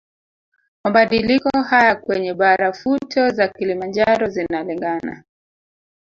[0.83, 5.23] Mabadiliko haya kwenye barafuto za Kilimanjaro zinalingana